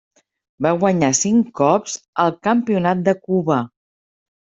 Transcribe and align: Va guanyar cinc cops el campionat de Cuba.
Va 0.65 0.71
guanyar 0.83 1.09
cinc 1.19 1.53
cops 1.61 1.99
el 2.25 2.35
campionat 2.51 3.07
de 3.11 3.19
Cuba. 3.25 3.65